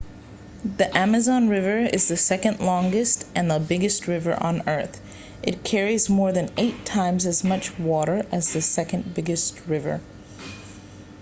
the 0.77 0.97
amazon 0.97 1.47
river 1.47 1.77
is 1.77 2.07
the 2.07 2.17
second 2.17 2.59
longest 2.59 3.23
and 3.35 3.51
the 3.51 3.59
biggest 3.59 4.07
river 4.07 4.33
on 4.33 4.67
earth 4.67 4.99
it 5.43 5.63
carries 5.63 6.09
more 6.09 6.31
than 6.31 6.49
8 6.57 6.83
times 6.87 7.27
as 7.27 7.43
much 7.43 7.77
water 7.77 8.25
as 8.31 8.51
the 8.51 8.63
second 8.63 9.13
biggest 9.13 9.61
river 9.67 10.01